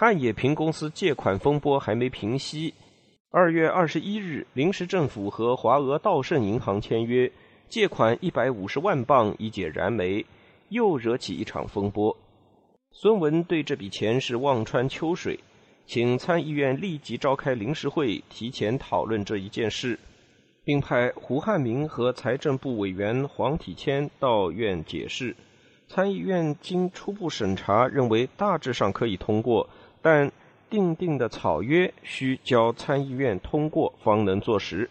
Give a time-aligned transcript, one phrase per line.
[0.00, 2.72] 汉冶平公司借款风波还没平息。
[3.30, 7.30] 二月二十一日，临时政府和华俄道盛银行签约，
[7.68, 10.24] 借款一百五十万镑以解燃眉，
[10.70, 12.16] 又惹起一场风波。
[12.92, 15.38] 孙文对这笔钱是望穿秋水，
[15.84, 19.98] 请参议院立即召开临时会，提前讨论这一件事。
[20.64, 25.36] 并派胡汉民和财政部委员黄体谦到院解释。
[25.88, 29.68] 参议院经初步审查，认为大致上可以通过，
[30.02, 30.30] 但
[30.68, 34.88] 定定的草约需交参议院通过方能坐实。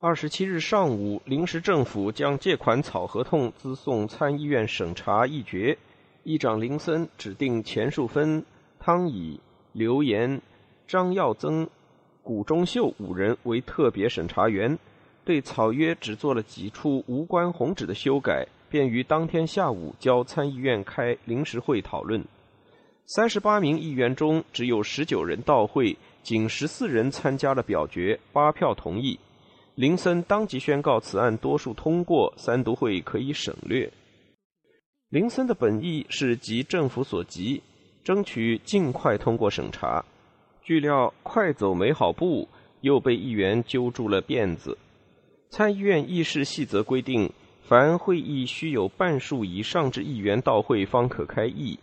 [0.00, 5.76] 二十七日上午，临时政府将借款草合同资送参议院审查议决。
[6.22, 8.44] 议长林森指定钱树芬、
[8.78, 9.40] 汤乙、
[9.72, 10.40] 刘岩、
[10.86, 11.68] 张耀增。
[12.22, 14.78] 谷中秀五人为特别审查员，
[15.24, 22.22] 对草约只做了几处无关宏旨的修改，便于当天下午交参议院开临时会讨论。
[23.10, 29.18] 三十八名议员中，只有十九人到会，仅十四人参加了表决，八票同意。
[29.76, 33.90] 林森当即宣告此案多数通过，三读会可以省略。
[35.08, 37.62] 林森的本意是急政府所急，
[38.04, 40.04] 争取尽快通过审查。
[40.62, 42.46] 据料，快走没好步，
[42.82, 44.76] 又被议员揪住了辫子。
[45.48, 51.78] 参议院议事细则规定，凡会议须有半数以上之议员到会方可开议。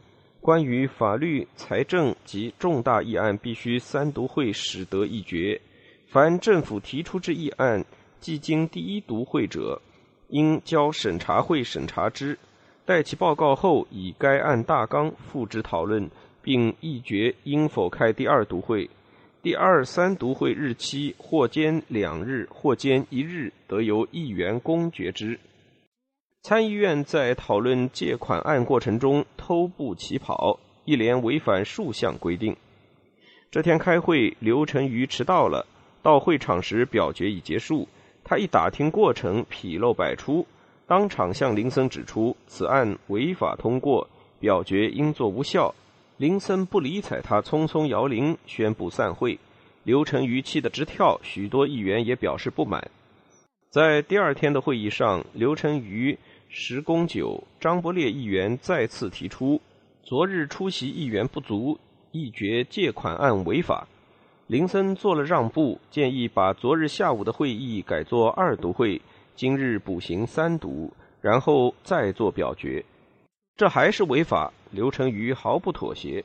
[0.46, 5.60] 关于法律、财政及重大议案，必须三读会使得议决。
[6.06, 7.84] 凡政府提出之议案，
[8.20, 9.82] 既经第一读会者，
[10.30, 12.38] 应交审查会审查之。
[12.86, 16.08] 待其报告后，以该案大纲付之讨论。
[16.44, 18.88] 并议决应否开第二读会，
[19.42, 25.40] 第二、三读会日期或间两日，或间一日，得由议员公决之。
[26.48, 32.56] 参议院在讨论借款案过程中偷步起跑，一连违反数项规定。
[33.50, 35.66] 这天开会，刘成瑜迟到了，
[36.04, 37.88] 到会场时表决已结束。
[38.24, 40.46] 他一打听过程，纰漏百出，
[40.86, 44.08] 当场向林森指出此案违法通过，
[44.40, 45.74] 表决应作无效。
[46.18, 49.40] 林森不理睬他，匆匆摇铃宣布散会。
[49.84, 52.92] 刘成瑜气得直跳，许多议员也表示不满。
[53.72, 56.18] 在第二天的会议上，刘成瑜、
[56.50, 59.60] 石公九、张伯烈议员再次提出，
[60.04, 61.78] 昨日出席议员不足，
[62.12, 63.88] 议决借款案违法。
[64.48, 69.02] 林森做了让步，建议把昨日下午的会议改作二读会，
[69.36, 72.86] 今日补行三读，然后再做表决。
[73.58, 74.54] 这还是违法。
[74.72, 76.24] 刘成瑜毫不妥协，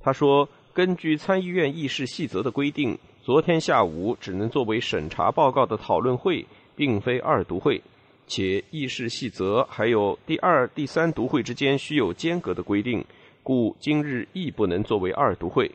[0.00, 7.80] 他说：“根据参议院议事细则的规定，昨天下午只能作为审查报告的讨论会，并非二读会，
[8.26, 13.04] 且议事细则还有第二、第三读会之间需有间隔的规定，
[13.42, 15.70] 故今日亦不能作为二读会。”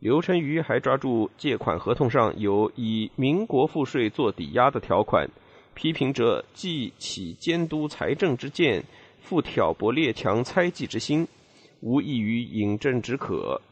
[0.00, 5.30] 刘成瑜还抓住借款合同上有以民国赋税做抵押的条款，
[5.74, 8.84] 批评者既起监督财政之见。
[9.24, 11.26] 复挑拨列强猜忌之心，
[11.80, 13.62] 无异于饮鸩止渴。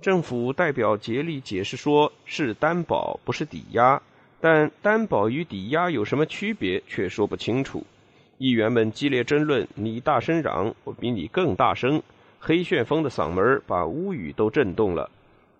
[0.00, 4.00] 政府代表竭力解释说，是担保，不是抵押。
[4.42, 7.86] 但担保与抵押有什么区别，却说不清楚。
[8.38, 12.02] 议员们激烈争论，你大声嚷，我比你更大声。
[12.40, 15.08] 黑旋风的嗓门把屋宇都震动了。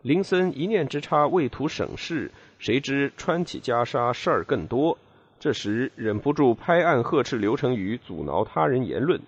[0.03, 4.99] 林森一念之差，为图省事，谁知穿起袈裟，事儿更多。
[5.39, 9.21] 这时忍不住拍案呵斥刘成宇，阻挠他人言论。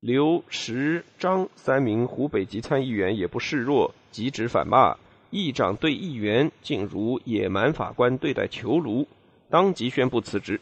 [0.00, 4.96] 刘、石、张三名湖北籍参议员也不示弱，急指反骂
[5.30, 9.06] 议长对议员竟如野蛮法官对待囚奴，
[9.50, 10.60] 当即宣布辞职。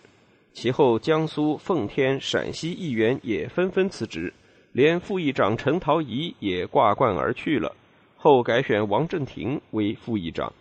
[0.53, 4.33] 其后，江苏、奉天、陕西议员也纷纷辞职，
[4.73, 7.75] 连副议长陈陶仪也挂冠而去了。
[8.17, 10.53] 后改选王正廷为副议长。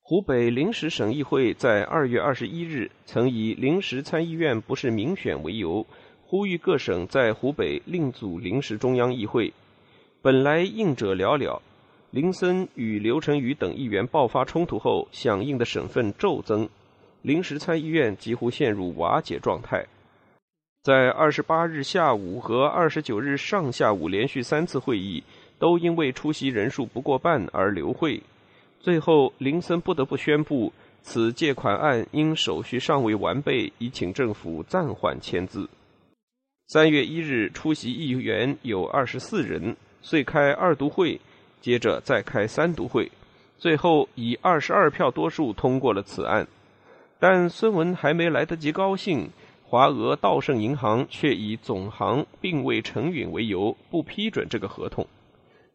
[0.00, 5.86] 湖北临时省议会在二月二十一日曾以临时参议院不是民选为由。
[6.24, 9.52] 呼吁各省在湖北另组临时中央议会。
[10.22, 11.60] 本来应者寥寥，
[12.12, 16.68] 林森与刘成宇等议员爆发冲突后，响应的省份骤增，
[17.22, 19.86] 临时参议院几乎陷入瓦解状态。
[20.82, 25.24] 在二十八日下午和二十九日上下午连续三次会议，
[25.58, 28.22] 都因为出席人数不过半而流会。
[28.78, 30.70] 最后，林森不得不宣布，
[31.00, 35.66] 此借款案因手续尚未完备，已请政府暂缓签字。
[36.68, 41.18] 三月一日，出席议员有二十四人，遂开二读会，
[41.62, 43.10] 接着再开三读会，
[43.56, 46.46] 最后以二十二票多数通过了此案。
[47.20, 49.30] 但孙文还没来得及高兴，
[49.64, 55.06] 华俄道盛银行却以总行并未承允为由，不批准这个合同。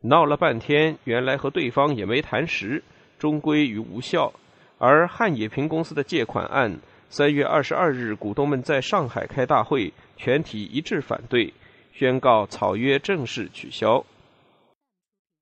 [0.01, 2.83] 闹了半天，原来和对方也没谈实，
[3.17, 4.33] 终归于无效。
[4.77, 6.77] 而汉冶平公司的借款案，
[7.09, 11.53] 三月二十二日，股东们在上海开大会，全体一致反对，
[11.93, 14.05] 宣告草约正式取消。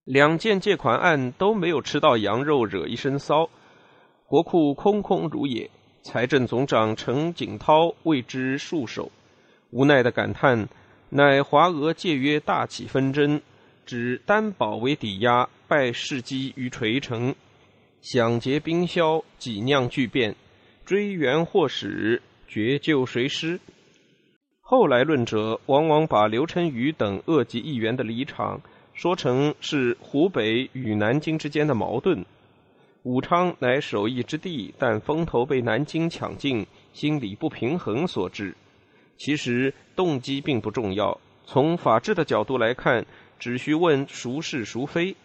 [0.06, 3.50] 两件借款案都没有吃到羊肉，惹一身骚，
[4.28, 5.70] 国库空空如也。
[6.04, 9.12] 财政总长陈景涛为之束手，
[9.72, 10.70] 无奈的感叹
[11.10, 13.42] ：“乃华俄借约大起纷争，
[13.88, 17.34] 指担保为抵押，拜世基于垂成。”
[18.02, 20.36] 响结冰消，几酿巨变，
[20.86, 23.60] 追源或始，绝救谁师？
[24.62, 28.62] 后来论者往往把刘成宇等恶极议员的离场
[28.96, 32.26] 说成是湖北与南京之间的矛盾。
[33.04, 38.56] 武昌乃首义之地，但风头被南京抢尽，心理不平衡所致。
[39.18, 43.06] 其实动机并不重要，从法治的角度来看，
[43.38, 45.16] 只需问孰是孰非。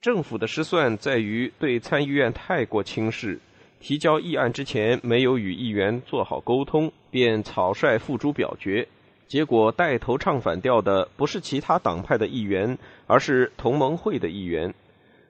[0.00, 3.38] 政府的失算在于对参议院太过轻视，
[3.78, 8.86] 提交议案之前没有与议员做好沟通，便草率付诸表决，
[9.30, 14.74] 结果带头唱反调的不是其他党派的议员，而是同盟会的议员。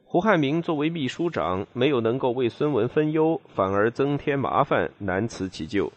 [0.06, 5.93] 胡汉民作为秘书长，没有能够为孙文分忧，反而增添麻烦，难辞其咎。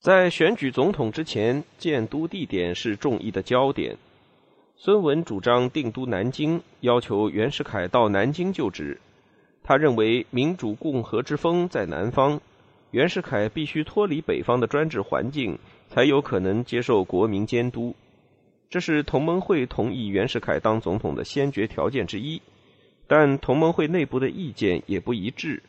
[0.00, 3.96] 在选举总统之前，建都地点是众议的焦点。
[4.76, 9.00] 孙文主张定都南京，要求袁世凯到南京就职。
[9.64, 12.40] 他认为民主共和之风在南方，
[12.90, 15.58] 袁世凯必须脱离北方的专制环境，
[15.88, 17.94] 才有可能接受国民监督。
[18.68, 22.40] 这是同盟会同意袁世凯当总统的先决条件之一。
[23.06, 25.60] 但同盟会内部的意见也不一致。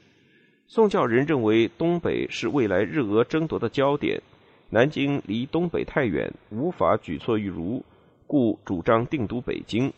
[0.67, 4.21] 宋教仁认为东北是未来日俄争夺的焦点，
[4.69, 7.83] 南京离东北太远，无法举措于如。
[8.27, 9.91] 故主张定都北京，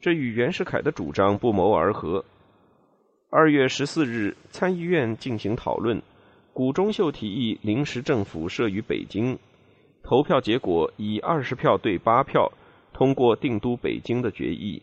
[0.00, 2.24] 这与袁世凯的主张不谋而合。
[3.30, 6.02] 二月十四日，参议院进行讨论，
[6.60, 9.38] 谷中秀提议临时政府设于北京。
[10.02, 12.52] 投票结果以二十票对八票
[12.92, 14.82] 通过定都北京的决议。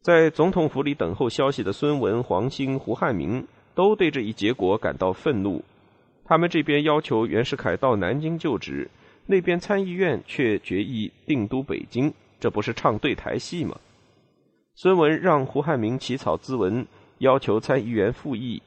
[0.00, 5.62] 在总统府里等候消息的孙文、黄兴、胡汉民都对这一结果感到愤怒。
[6.24, 8.90] 他们这边要求袁世凯到南京就职，
[9.26, 12.10] 那边参议院却决议定都北京。
[12.40, 13.76] 这不是唱对台戏吗？
[14.76, 16.86] 孙文让胡汉民起草咨文，
[17.18, 18.62] 要求参议员复议。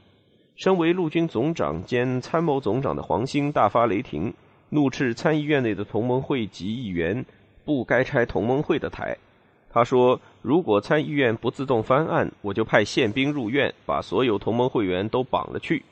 [0.55, 4.33] 身为陆军总长兼参谋总长的黄兴大发雷霆，
[4.69, 7.25] 怒斥参议院内的同盟会及议员
[7.65, 9.17] 不该拆同盟会的台。
[9.69, 15.83] 他说：“如果参议院不自动翻案，我就派宪兵入院，把所有同盟会员都绑了去。”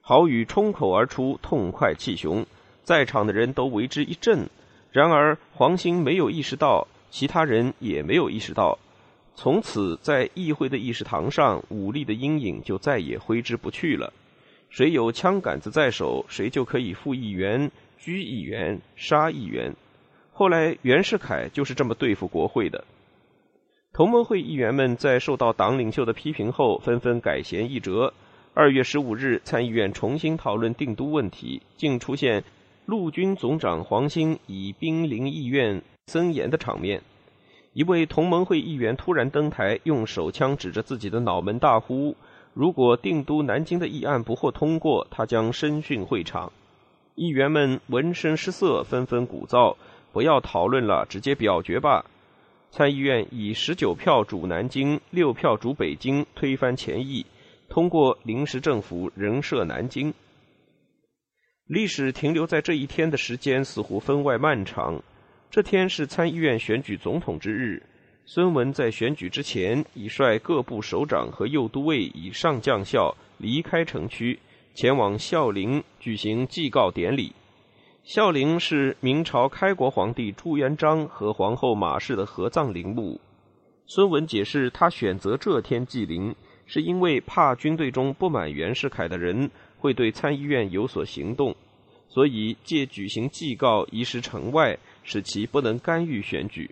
[0.00, 2.46] 豪语冲口而出，痛快气雄，
[2.84, 4.48] 在场的人都为之一震。
[4.92, 6.86] 然而黄兴没有意识到。
[7.12, 8.78] 其他人也没有意识到，
[9.42, 14.12] 从此在议会的议事堂上，武力的阴影就再也挥之不去了。
[14.68, 19.74] 谁有枪杆子在手，谁就可以副议员、拘议员、杀议员。
[20.30, 22.84] 后来袁世凯就是这么对付国会的。
[23.94, 28.12] 同盟会议员们在受到党领袖的批评后，纷纷改弦易辙。
[28.52, 32.44] 二月十五日，参议院重新讨论定都问题，竟出现
[32.84, 35.80] 陆军总长黄兴以兵临议院。
[36.08, 37.00] 森严的场面，
[37.72, 42.16] 一位同盟会议员突然登台，用手枪指着自己的脑门，大呼
[42.52, 46.52] ：“如果定都南京的议案不获通过，他将声讯会场。”
[47.14, 49.76] 议员们闻声失色，纷纷鼓噪
[50.12, 52.04] ：“不要讨论了，直接表决吧！”
[52.72, 57.24] 参议院以十九票主南京，六票主北京，推翻前议，
[57.68, 60.12] 通过临时政府仍设南京。
[61.66, 65.00] 历史停留在这一天的时间似乎分外漫长。
[65.50, 67.82] 这天是参议院选举总统之日，
[68.24, 74.38] 孙文在选举之前已率各部首长和右都尉以上将校离开城区，
[74.74, 77.32] 前往孝陵举行祭告典礼。
[78.04, 83.20] 孝陵是明朝开国皇帝朱元璋和皇后马氏的合葬陵墓。
[83.86, 86.32] 孙文解释，他选择这天祭陵，
[86.64, 91.56] 是因为怕军队中不满袁世凯的人会对参议院有所行动，
[92.08, 94.78] 所以借举行祭告仪式城外。
[95.10, 96.70] 使其不能干预选举。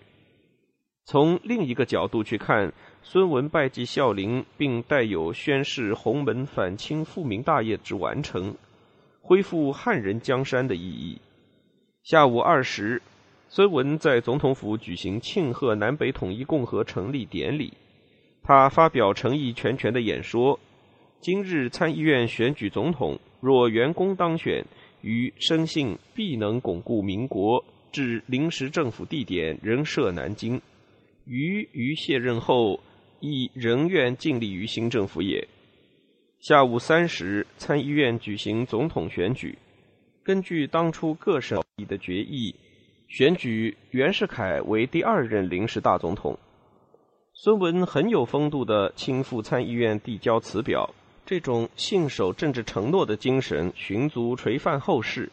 [1.05, 8.55] 从另一个角度去看，孙文拜祭孝陵，并带有宣誓洪门反清复明大业之完成，
[9.21, 11.21] 恢复汉人江山的意义。
[12.05, 13.03] 下午二时，
[13.49, 17.73] 孙文在总统府举行庆贺南北统一共和成立典礼。
[18.45, 20.61] 他发表诚意全权的演说
[21.21, 24.65] ：“今日参议院选举总统，若袁公当选，
[25.01, 30.61] 于深信必能巩固民国。”至临时政府地点仍设南京，
[31.25, 32.81] 于于卸任后，
[33.21, 35.47] 亦仍愿尽力于新政府也。
[36.41, 39.59] 下午三时，参议院举行总统选举。
[40.23, 42.55] 根据当初各省议的决议，
[43.09, 46.39] 选举袁世凯为第二任临时大总统。
[47.33, 55.31] 孙文很有风度地亲赴参议院递交辞表，这种信守政治承诺的精神，寻足垂范后世。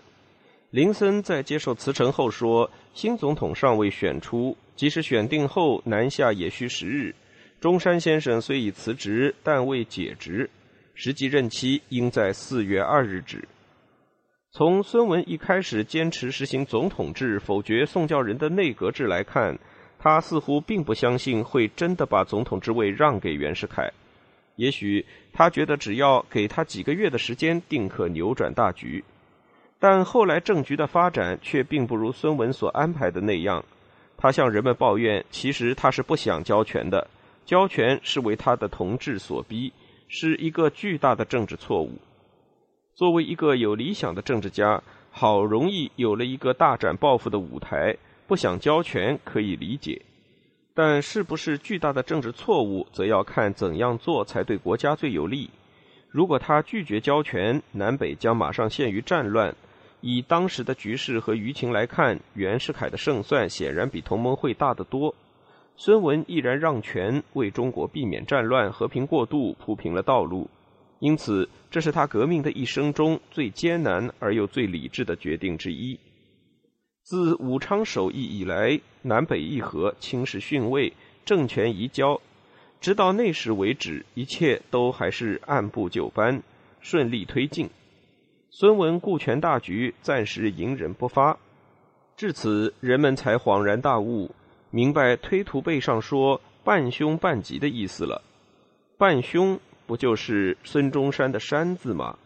[0.75, 7.15] 林森在接受辞呈后说：“新总统尚未选出，即使选定后南下也需时日。
[7.61, 10.49] 中山先生虽已辞职，但未解职，
[10.93, 13.47] 实际任期应在四月二日止。”
[14.51, 19.57] 从孙文一开始坚持实行总统制、否决宋教仁的内阁制来看。
[19.97, 23.89] 他似乎并不相信会真的把总统之位让给袁世凯，
[24.57, 29.01] 也许他觉得只要给他几个月的时间，定可扭转大局。
[29.79, 33.63] 但后来政局的发展却并不如孙文所安排的那样。
[34.17, 37.07] 他向人们抱怨，其实他是不想交权的，
[37.45, 39.71] 交权是为他的同志所逼，
[40.07, 41.99] 是一个巨大的政治错误。
[42.95, 47.95] 作为一个有理想的政治家，好容易有了一个大展抱负的舞台。
[48.27, 50.01] 不想交权可以理解，
[50.73, 55.49] 但是不是巨大的政治错误，则要看怎样做才对国家最有利。
[56.09, 59.53] 如果他拒绝交权，南北将马上陷于战乱。
[60.07, 65.15] 以当时的局势和舆情来看，袁世凯的胜算显然比同盟会大得多。
[65.77, 70.47] 孙文毅然让权，为中国避免战乱、和平过渡铺平了道路。
[70.99, 75.99] 因此，这是他革命的一生中最艰难而又最理智的决定之一。
[77.01, 80.93] 自武昌首义以来，南北议和，清室逊位，
[81.25, 82.21] 政权移交，
[82.79, 86.43] 直到那时为止，一切都还是按部就班，
[86.79, 87.67] 顺利推进。
[88.57, 91.37] 孙文顾全大局，暂时隐忍不发。
[92.15, 94.33] 至此，人们才恍然大悟，
[94.71, 98.21] 明白推图背上说“半凶半吉”的意思了。
[98.97, 102.17] 半凶不就是孙中山的“山”字吗？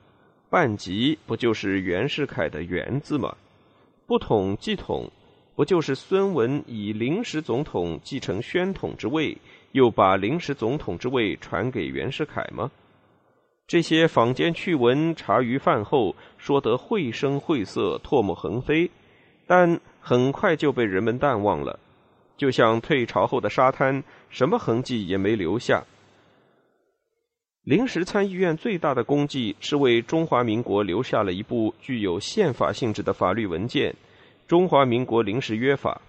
[0.51, 3.35] 半吉不就是袁世凯的“袁”字吗？
[4.05, 5.09] 不统即统，
[5.55, 9.35] 不就是孙文以临时总统继承宣统之位，
[9.71, 12.69] 又把临时总统之位传给袁世凯吗？
[13.69, 18.89] 这些坊间趣闻，茶余饭后说得绘声绘色、唾沫横飞，
[19.45, 21.79] 但很快就被人们淡忘了，
[22.35, 25.83] 就像退潮后的沙滩，什么痕迹也没留下。
[27.63, 33.91] 临时参议院最大的功绩是为中华民国留下了一部具有宪法性质的法律文件
[34.47, 36.01] 《中华民国临时约法》。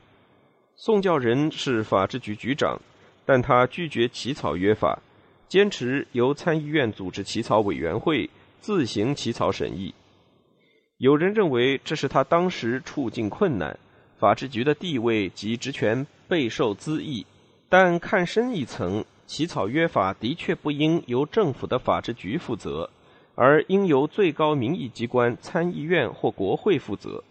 [0.77, 2.81] 宋教仁是法制局局长，
[3.27, 4.99] 但他拒绝起草约法，
[5.51, 8.31] 坚持由参议院组织起草委员会
[8.61, 9.93] 自行起草审议。
[10.99, 13.77] 有人认为这是他当时处境困难，
[14.17, 17.27] 法制局的地位及职权备受滋益，
[17.69, 19.05] 但看深一层。
[19.27, 22.91] 起草约法的确不应由政府的法制局负责，
[23.35, 27.23] 而应由最高民意机关参议院或国会负责。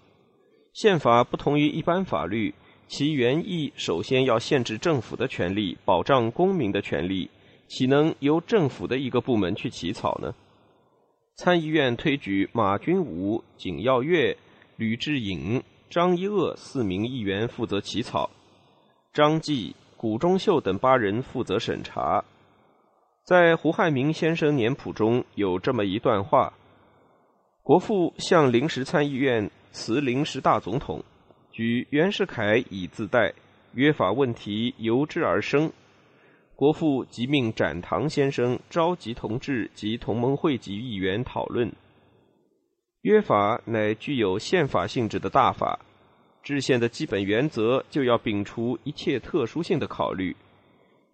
[0.74, 2.54] 宪法不同于一般法律，
[2.88, 7.30] 其原意首先要限制政府的权利，保障公民的权利，
[7.70, 10.34] 岂能由政府的一个部门去起草呢？
[11.36, 14.36] 参议院推举马君武、景耀月、
[14.76, 18.30] 吕志颖、张一鄂四名议员负责起草，
[19.14, 19.76] 张继。
[19.96, 22.24] 谷中秀等八人负责审查。
[23.26, 26.54] 在胡汉民先生年谱中有这么一段话：
[27.62, 31.04] 国父向临时参议院辞临时大总统，
[31.52, 33.34] 举袁世凯以自代，
[33.74, 35.70] 约法问题由之而生。
[36.60, 41.72] 国父即命展堂先生召集同志及同盟会籍议员讨论。
[43.04, 45.80] 约法乃具有宪法性质的大法。
[46.44, 50.36] 制宪的基本原则就要摒除一切特殊性的考虑，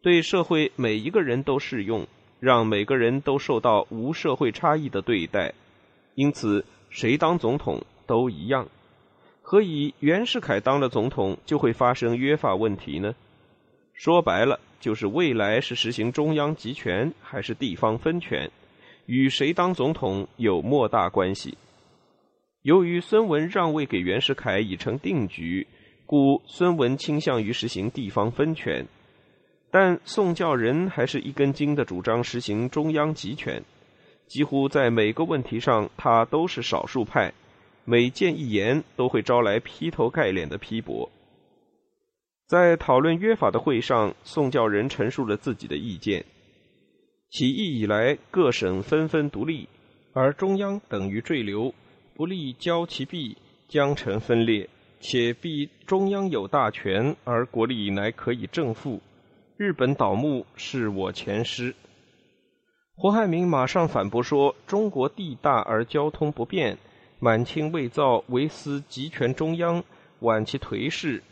[0.01, 2.07] 对社会每一个人都适用，
[2.39, 5.53] 让每个人都受到无社会差异的对待。
[6.15, 8.67] 因此，谁当总统都一样。
[9.43, 13.13] 何以袁世凯当了总统就会发生约法问题呢？
[13.95, 18.51] 说白了，就是未来是实行中央集权还是地方分权，
[19.05, 21.57] 与谁当总统有莫大关系。
[22.61, 25.65] 由于孙文让位给袁世凯已成定局，
[26.05, 28.85] 故孙文倾向于实行地方分权，
[29.71, 33.63] 但宋教仁还是一根筋的主张实行中央集权。
[34.27, 37.31] 几乎在每个问题上，他都是少数派，
[37.85, 41.09] 每见一言都会招来劈头盖脸的批驳。
[42.47, 46.23] 在讨论约法的会上，宋教仁陈述了自己的意见：
[47.31, 49.67] 起义以来，各省纷纷独立，
[50.13, 51.73] 而中央等于坠流。
[52.15, 53.35] 不利交其弊，
[53.67, 59.01] 将成分裂，且必中央有大权，而国力乃可以正负。
[59.57, 61.73] 日本倒幕是我前师。
[62.95, 66.77] 胡汉民马上反驳说：“中国地大而交通不便，
[67.19, 69.83] 满清未造，唯思集权中央，
[70.19, 71.23] 挽其颓势。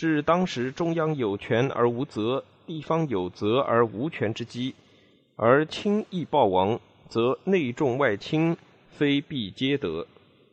[0.00, 4.74] 至当时中央有权而无责，地方有责而无权之机，
[5.36, 6.80] 而轻易暴亡，
[7.10, 8.56] 则内重外轻，
[8.88, 10.06] 非必皆得。”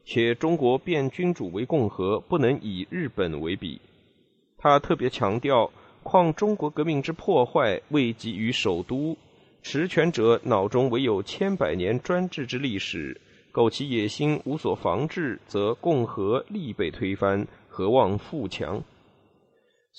[0.04, 3.80] 且中国变君主为共和，不能以日本为比。
[4.58, 5.72] 他特别强调，
[6.04, 9.16] 况中国革命之破坏未及于首都，
[9.63, 13.22] 持权者脑中唯有千百年专制之历史，
[13.54, 18.84] 苟其野心无所防治，则共和力被推翻，何望富强？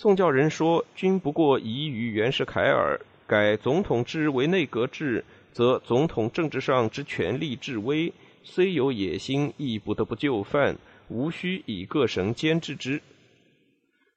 [0.00, 8.12] 宋教仁说：“君不过疑于袁世凯耳，改总统制为内阁制，则总统政治上之权力至微。”
[8.45, 10.76] 虽有野心，亦不得不就范，
[11.09, 13.02] 无需以各省兼制之。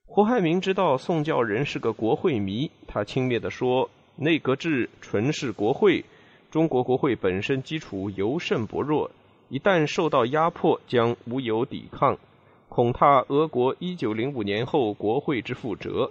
[0.06, 6.06] 胡汉民知道宋教仁是个国会迷，他轻蔑地说：“内阁制纯是国会，
[6.52, 9.10] 中国国会本身基础尤甚薄弱，
[9.50, 12.20] 一旦受到压迫，将无有抵抗，
[12.74, 16.10] 恐怕俄国一九零五年后国会之覆辙。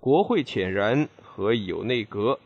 [0.00, 2.40] 国会浅然，何以有内阁？”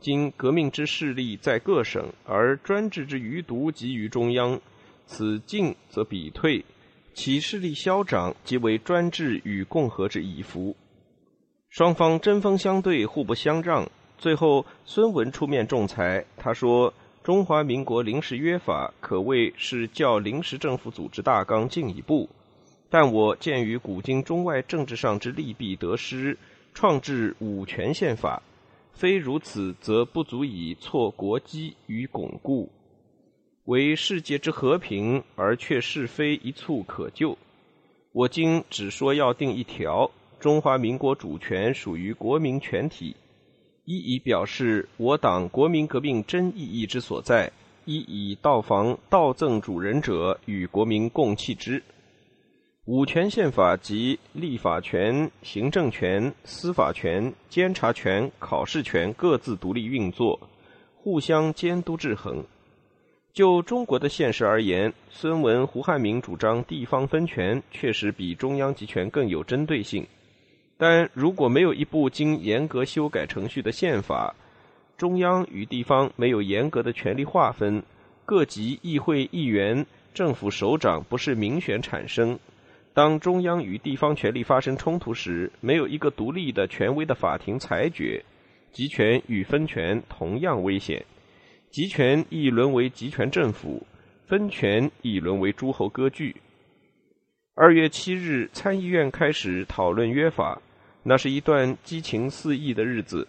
[0.00, 4.58] 今革命之势力在各省，而专制之余毒集于中央，
[5.04, 6.64] 此进则彼退，
[7.12, 10.74] 其势力消长，即为专制与共和之以服。
[11.68, 13.86] 双方针锋相对，互不相让。
[14.16, 22.26] 最后，孙文出面仲裁，他说：“中华民国临时约法可谓是较临时政府组织大纲进一步，
[22.98, 26.38] 但我鉴于古今中外政治上之利弊得失，
[26.72, 28.42] 创制五权宪法。”
[28.94, 32.70] 非如此，则不足以挫国基与巩固，
[33.66, 37.36] 为世界之和平，而却是非一蹴可就。
[38.12, 40.10] 我今只说要定一条：
[40.40, 43.14] 中华民国主权属于国民全体，
[43.84, 47.52] 一以表示我党国民革命真意义之所在；
[47.84, 51.82] 一以道防盗赠主人者与国民共弃之。
[52.86, 60.38] 五权宪法及立法权、行政权、司法权、监察权、考试权各自独立运作，
[60.94, 62.44] 互相监督制衡。
[63.32, 70.06] 就中国的现实而言，孙文、胡汉民主张地方分权，确实比中央集权更有针对性。
[70.76, 74.32] 但如果没有一部经严格修改程序的宪法，
[74.96, 77.82] 中央与地方没有严格的权力划分，
[78.24, 82.38] 各级议会议员、政府首长不是民选产生。
[82.96, 88.24] 当中央与地方权力发生冲突时，没有一个独立的权威的法庭裁决，
[88.72, 91.04] 集权与分权同样危险。
[91.70, 93.86] 集权亦沦为集权政府，
[94.26, 96.34] 分权亦沦为诸侯割据。
[97.54, 100.58] 二月七日，参议院开始讨论约法，
[101.02, 103.28] 那是一段激情四溢的日子。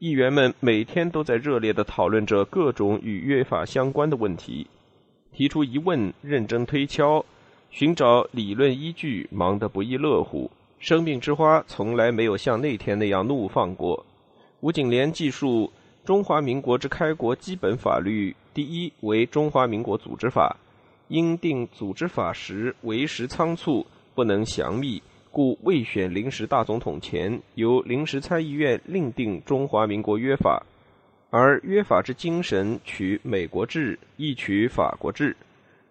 [0.00, 4.66] 议员们每天都在热烈地讨论着各种与约法相关的问题，
[5.30, 7.24] 提出疑问，认真推敲。
[7.74, 10.48] 寻找理论依据，忙得不亦乐乎。
[10.78, 14.06] 生命之花从来没有像那天那样怒放过。
[14.60, 15.72] 吴景莲记述：
[16.04, 20.56] 中华民国之开国基本法律，第一为《中华民国组织法》，
[21.08, 23.84] 因定组织法时为时仓促，
[24.14, 30.62] 不能详密，故未选临时大总统前，由临时参议院另定《中华民国约法》，
[31.36, 35.36] 而约法之精神取美国制，亦取法国制。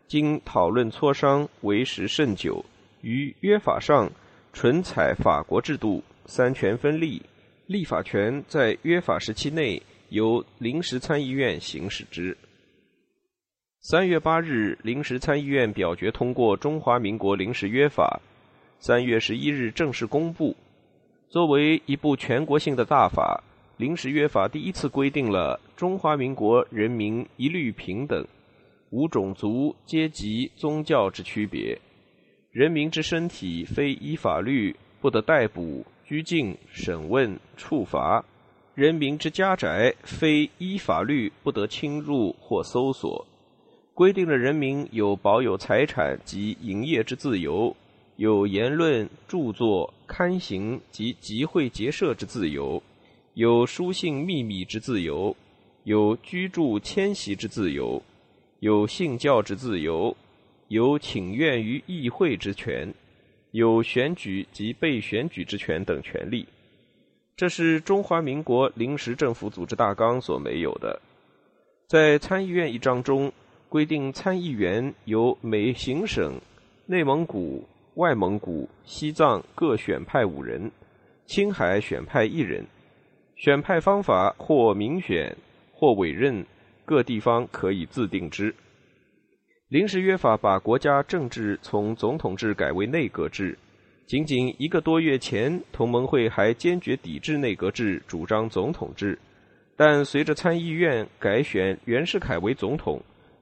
[0.08, 2.64] 经讨论磋商，为时甚久。
[3.02, 4.10] 于约法上，
[4.54, 7.22] 纯采法国制度，三权分立，
[7.68, 12.38] 立法权在约法时期内由临时参议院行使之。
[13.82, 18.22] 三月八日，临时参议院表决通过《中华民国临时约法》，
[18.86, 20.56] 三月十一日正式公布。
[21.28, 23.44] 作为一部全国性的大法，
[23.82, 28.26] 《临时约法》第一次规定了中华民国人民一律平等。
[28.94, 31.76] 无种族、阶级、宗教之区别，
[32.52, 38.24] 人民之身体非依法律不得逮捕、拘禁、审问、处罚；
[38.76, 43.26] 人民之家宅非依法律不得侵入或搜索。
[43.96, 47.76] 规定了人民有保有财产及营业之自由，
[48.18, 52.84] 有言论、著作、刊行及集会结社之自由，
[53.34, 55.36] 有书信秘密之自由，
[55.84, 58.00] 有居住迁徙之自由。
[58.64, 60.16] 有信教之自由，
[60.70, 62.94] 有请愿于议会之权，
[63.52, 66.48] 有选举及被选举之权等权利，
[67.36, 70.98] 这是中华民国临时政府组织大纲所没有的。
[71.88, 73.30] 在参议院一章中
[73.68, 76.40] 规定，参议员由每行省、
[76.86, 80.72] 内蒙古、外蒙古、西藏各选派五人，
[81.26, 82.66] 青海选派一人。
[83.36, 85.36] 选派方法或民选，
[85.74, 86.46] 或委任，
[86.86, 88.54] 各地方可以自定之。
[89.70, 93.58] 临时约法把国家政治从总统制改为内阁制。
[94.06, 99.18] 仅仅一个多月前，同盟会还坚决抵制内阁制，主张总统制。
[99.76, 103.02] 但随着参议院改选袁世凯为总统，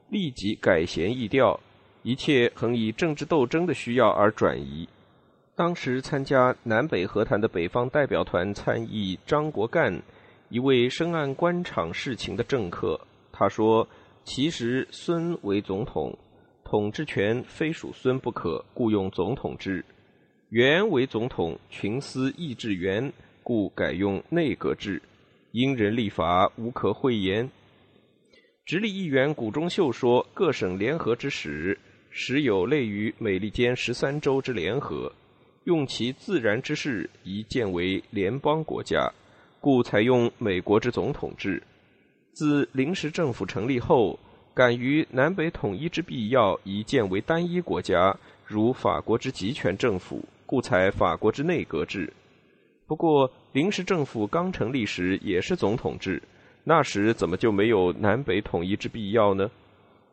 [0.09, 1.59] 立即改弦易调，
[2.03, 4.87] 一切恒以政治斗争的需要而转移。
[5.55, 10.01] 当时参加南北和谈的北方代表团参议张国干，
[10.49, 12.99] 一位深谙官场事情的政客，
[13.31, 13.87] 他说
[14.23, 16.17] ：“其实孙为总统，
[16.63, 19.81] 统治权非属孙不可，故用总统制；
[20.49, 23.11] 袁为总统，群思抑制袁，
[23.43, 25.01] 故改用内阁制。
[25.51, 27.49] 因人立法，无可讳言。”
[28.65, 31.77] 直隶议员谷中秀说：“各省联合之时，
[32.09, 35.11] 时有类于美利坚十三州之联合。”
[35.65, 39.07] 用其自然之势，以建为联邦国家，
[39.59, 41.61] 故采用美国之总统制。
[42.33, 44.17] 自临时政府成立后，
[44.53, 48.15] 敢于南北统一之必要，以建为单一国家，
[48.45, 52.11] 如法国之集权政府，故采法国之内阁制。
[52.87, 56.21] 不过，临时政府刚成立时也是总统制，
[56.63, 59.49] 那时怎么就没有南北统一之必要呢？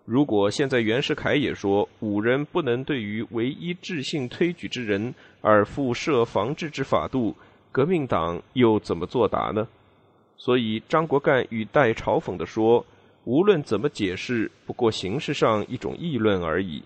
[0.04, 7.36] 如果现在袁世凯也说五人不能对于唯一智信推举之人而复设防治之法度，
[7.70, 9.68] 革命党又怎么作答呢？
[10.38, 12.86] 所以张国干语带嘲讽地说
[13.24, 16.82] ：“无论怎么解释，不过形式上一种议论而已。”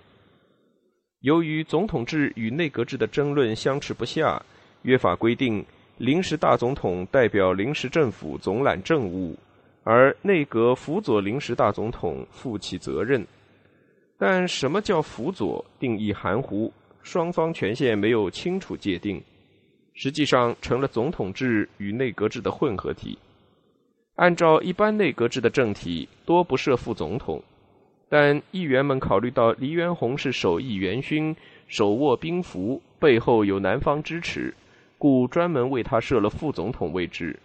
[1.21, 4.43] 由于总统制与内阁制的争论相持不下，
[4.83, 5.65] 约法规定
[5.99, 9.39] 临时大总统代表临时政府总揽政务。
[9.85, 13.27] 而内阁辅佐临时大总统负起责任，
[14.17, 19.21] 但什么叫辅佐定义含糊，双方权限没有清楚界定，
[19.95, 23.19] 实际上成了总统制与内阁制的混合体。
[24.23, 27.43] 按照一般内阁制的政体，多不设副总统，
[28.09, 31.35] 但议员们考虑到黎元洪是首义元勋，
[31.67, 34.55] 手握兵符，背后有南方支持，
[34.97, 37.37] 故专门为他设了副总统位置。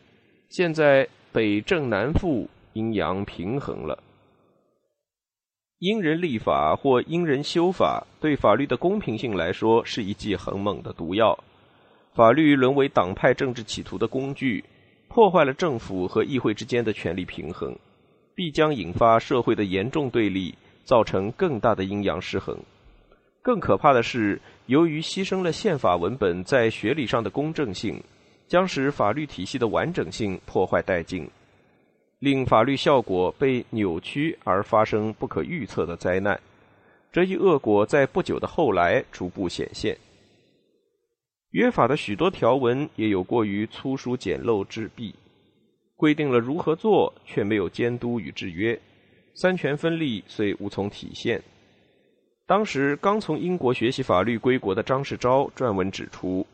[0.49, 1.07] 现在。
[1.33, 4.01] 北正南负，阴阳平衡了。
[5.77, 11.37] 因人立法或因人修法，对法律的公平性来说是一剂很猛的毒药。
[12.15, 14.63] 法律沦为党派政治企图的工具，
[15.07, 17.75] 破坏了政府和议会之间的权力平衡，
[18.35, 22.57] 必将引发社会的严重对立，造成更大的阴阳失衡。
[23.41, 28.01] 更可怕的是，由于牺牲了宪法文本在学理上的公正性。
[28.47, 31.29] 将使法律体系的完整性破坏殆尽，
[32.19, 36.39] 令法律效果被扭曲而发生不可预测的灾难。
[37.11, 39.97] 这一恶果在不久的后来逐步显现。
[41.51, 45.15] 约法的许多条文也有过于粗疏简陋之弊，
[45.95, 48.79] 规定了如何做，却没有监督与制约，
[49.33, 51.41] 三权分立虽无从体现。
[52.45, 56.45] 当时刚从英国学习法律归国的张世钊撰文指出，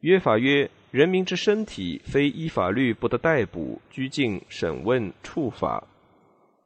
[0.00, 0.70] 约法曰。
[0.92, 5.82] 人民之身体，非依法律不得逮捕、拘禁、审问、处罚。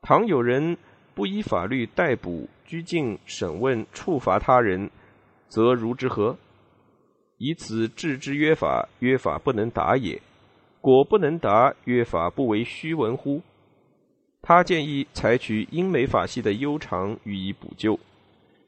[0.02, 0.76] 倘有人
[1.14, 4.90] 不依法律逮捕、拘禁、审问、处罚他人，
[5.48, 6.36] 则如之何？
[7.38, 10.20] 以此治之约法，约法不能达也。
[10.80, 13.42] 果不能达，约法不为虚文乎？
[14.40, 17.98] 他建议采取英美法系的悠长予以补救。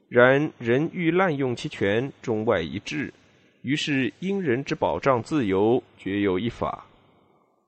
[0.09, 3.13] 然人欲滥用其权，中外一致。
[3.61, 6.85] 于是，因人之保障自由，绝有一法。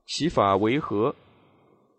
[0.06, 1.16] 其法为何？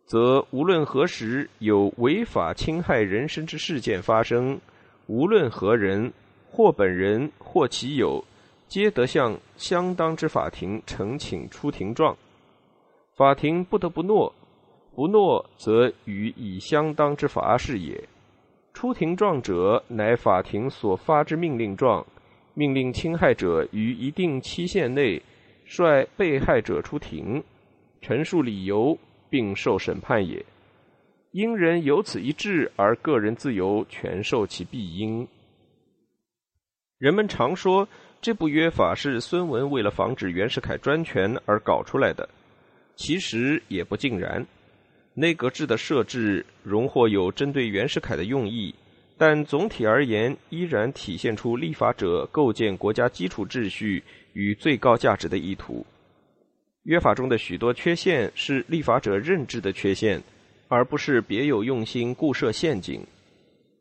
[0.04, 4.60] 则无论何时有违法侵害人身之事件发生，
[5.06, 6.12] 无论何人，
[6.50, 8.22] 或本人，或其友，
[8.72, 12.16] 皆得向相当之法庭呈请出庭状。
[13.14, 14.34] 法庭不得不诺，
[14.94, 18.02] 不诺则予以相当之罚是也。
[18.72, 22.02] 出庭状者，乃法庭所发之命令状。
[22.54, 25.20] 命令侵害者于一定期限内
[25.66, 27.44] 率被害者出庭，
[28.00, 28.96] 陈述理由，
[29.28, 30.42] 并受审判也。
[31.32, 35.28] 因人有此一致，而个人自由全受其庇荫。
[36.96, 37.86] 人们常说
[38.22, 42.28] 这部约法是孙文为了防止袁世凯专权而搞出来的，
[42.94, 44.46] 其实也不尽然。
[45.12, 48.72] 内阁制的设置，荣获有针对袁世凯的用意。
[49.18, 54.00] 但总体而言，依然体现出立法者构建国家基础秩序
[54.34, 55.84] 与最高价值的意图。
[56.84, 60.22] 约法中的许多缺陷是立法者认知的缺陷，
[60.68, 63.04] 而不是别有用心固设陷阱。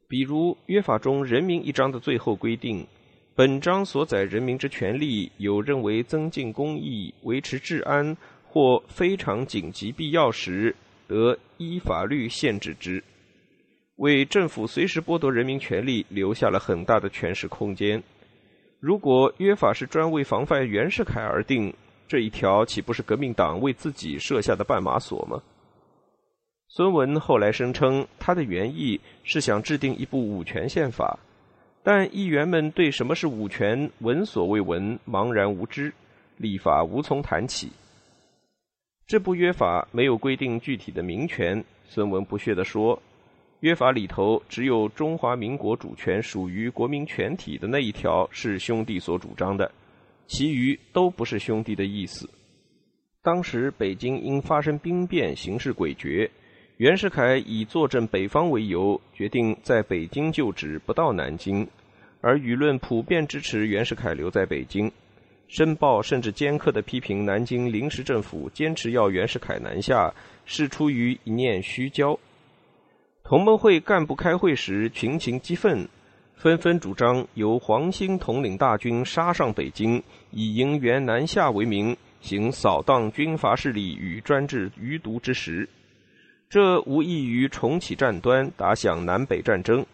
[0.08, 2.86] 比如，约法中人民一章的最后规定，
[3.34, 10.76] 本章所载人民之权利，有认为增进公义、维持治安或非常紧急必要时，
[11.08, 13.02] 得依法律限制之，
[13.96, 18.04] 为政府随时剥夺人民权利留下了很大的权势空间。
[18.82, 21.74] 如果约法是专为防范袁世凯而定，
[22.10, 25.41] 这一条岂不是革命党为自己设下的绊马索吗？
[26.67, 31.17] 孙文后来声称，他的原意是想制定一部五权宪法。
[31.84, 35.91] 但议员们对什么是五权闻所未闻，茫然无知，
[36.38, 37.72] 立法无从谈起。
[39.08, 43.02] 这部约法没有规定具体的民权，孙文不屑地说
[43.62, 49.72] ：“约法里头只有中华民国主权属于国民全体的那一条是兄弟所主张的，
[50.28, 52.30] 其余都不是兄弟的意思。”
[53.24, 56.30] 当时北京因发生兵变，形势诡谲。
[56.82, 61.67] 袁世凯以坐镇北方为由，决定在北京就职，不到南京，
[62.22, 64.89] 而舆论普遍支持袁世凯留在北京。
[65.48, 70.12] 《申报》甚至尖刻地批评南京临时政府坚持要袁世凯南下，
[70.48, 72.17] 是出于一念虚骄。
[73.24, 75.88] 同盟会干部开会时群情激愤，
[76.36, 85.70] 纷纷主张由黄兴统领大军杀上北京，以迎袁南下为名，行扫荡军阀势力与专制余毒之实。
[86.51, 89.85] 这无异于重启战端，打响南北战争。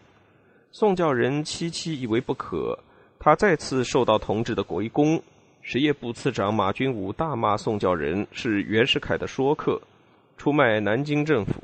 [0.72, 2.76] 宋教仁七七以为不可，
[3.20, 5.22] 他再次受到同志的围攻。
[5.62, 9.80] 实业部次长马君武大骂宋教仁是袁世凯的说客，
[10.36, 11.62] 出卖南京政府，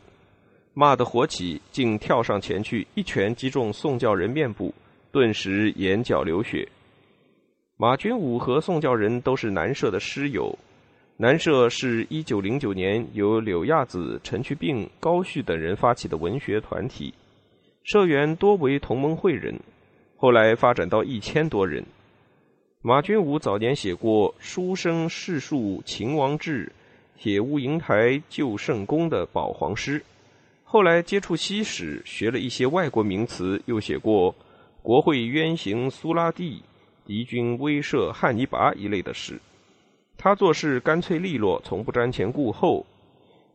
[0.76, 4.72] 骂得火起，竟跳上前去一拳击中宋教仁面部，
[5.12, 6.70] 顿时眼角流血。
[7.78, 10.56] 马君武和宋教仁都是南社的师友。
[11.18, 17.14] 南社是一九零九年由柳亚子、陈去病、高旭等人发起的文学团体，
[17.84, 19.60] 社员多为同盟会人，
[20.18, 21.86] 后来发展到一千多人。
[22.82, 26.66] 马君武早年写过《书生世述秦王志》
[27.24, 30.04] 《铁屋银台救圣公》的保皇诗，
[30.64, 34.34] 后来接触西史，学了一些外国名词，又写过
[34.82, 36.56] 《国会冤行苏拉蒂》
[37.06, 39.40] 《敌军威慑汉尼拔》一类的诗。
[40.24, 42.86] 他做事干脆利落，从不瞻前顾后。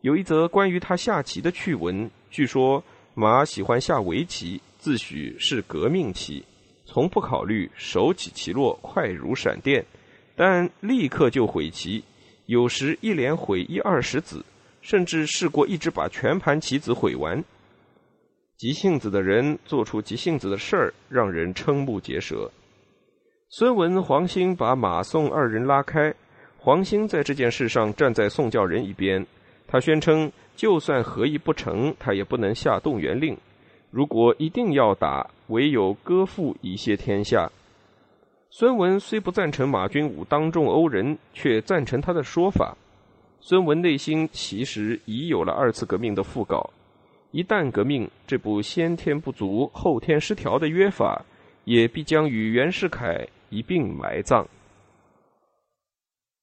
[0.01, 2.83] 有一则关于他下棋的趣闻，据说
[3.15, 6.45] 马喜欢下围棋，自诩是革命棋，
[6.85, 9.83] 从不考虑手起棋落快如闪电，
[10.35, 12.03] 但立刻就毁棋，
[12.45, 14.45] 有时一连毁一二十子，
[14.79, 17.43] 甚至试过一直把全盘棋子毁完。
[18.59, 22.51] 急性子的人做出急性子的事儿，让人瞠目结舌。
[23.49, 26.13] 孙文、黄兴把马宋二人拉开。
[26.61, 29.25] 黄兴在这件事上站在宋教仁一边，
[29.65, 33.35] 他宣称，就算合议不成，他也不能下动员令。
[33.89, 37.49] 如果一定要打，唯有割腹以谢天下。
[38.51, 42.75] 孙文虽不赞成马君武当众殴人，却赞成他的说法。
[43.39, 46.69] 孙文内心其实已有了二次革命的讣稿，
[47.31, 51.23] 一旦革命，这部先天不足后天失调的约法，
[51.63, 54.45] 也必将与袁世凯一并埋葬。